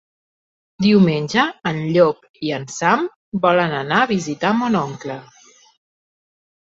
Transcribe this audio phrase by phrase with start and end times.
[0.85, 1.43] Diumenge
[1.73, 3.05] en Llop i en Sam
[3.47, 5.19] volen anar a visitar mon oncle.